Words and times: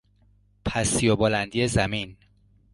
پستی 0.65 1.07
و 1.09 1.15
بلندی 1.15 1.67
زمین 1.67 2.17